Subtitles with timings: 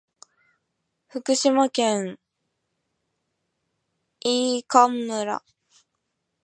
[1.09, 2.17] 福島県
[4.25, 5.43] 飯舘村